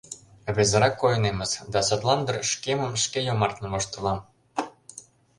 [0.51, 4.19] Рвезырак койнемыс да садлан дыр шкемым шке йомартлын воштылам.